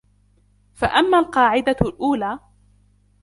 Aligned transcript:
فَأَمَّا 0.75 1.19
الْقَاعِدَةُ 1.19 1.75
الْأُولَى 1.81 2.39